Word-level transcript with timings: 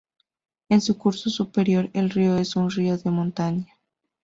En 0.69 0.81
su 0.81 0.97
curso 0.97 1.29
superior, 1.29 1.91
el 1.93 2.09
río 2.09 2.39
es 2.39 2.55
un 2.55 2.71
río 2.71 2.97
de 2.97 3.11
montaña. 3.11 3.77